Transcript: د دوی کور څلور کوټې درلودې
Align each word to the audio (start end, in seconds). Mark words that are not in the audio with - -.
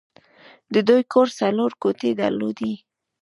د 0.73 0.75
دوی 0.87 1.01
کور 1.13 1.27
څلور 1.39 1.71
کوټې 1.81 2.11
درلودې 2.21 2.73